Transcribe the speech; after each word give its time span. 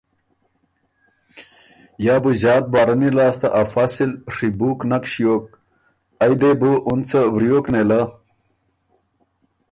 یا 2.05 2.15
بُو 2.21 2.31
ݫات 2.41 2.63
بارني 2.73 3.09
لاسته 3.17 3.47
ا 3.59 3.61
فصِل 3.71 4.11
ڒیبُوک 4.35 4.79
نک 4.89 5.03
ݭیوک، 5.11 5.43
ائ 6.23 6.33
دې 6.39 6.51
بو 6.59 6.71
اُن 6.87 6.99
څه 7.09 7.19
وریوک 7.33 7.65
نېله۔ 7.73 8.01